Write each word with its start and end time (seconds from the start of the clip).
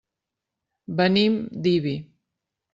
Venim 1.01 1.37
d'Ibi. 1.63 1.95